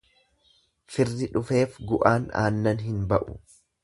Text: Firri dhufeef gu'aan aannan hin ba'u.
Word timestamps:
Firri 0.93 1.27
dhufeef 1.35 1.77
gu'aan 1.91 2.25
aannan 2.41 2.81
hin 2.87 3.01
ba'u. 3.13 3.37